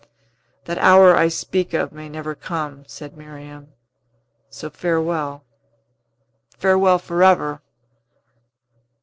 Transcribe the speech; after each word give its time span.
"That 0.65 0.79
hour 0.79 1.15
I 1.15 1.27
speak 1.27 1.75
of 1.75 1.91
may 1.91 2.09
never 2.09 2.33
come," 2.33 2.85
said 2.87 3.15
Miriam. 3.15 3.73
"So 4.49 4.71
farewell 4.71 5.43
farewell 6.57 6.97
forever." 6.97 7.61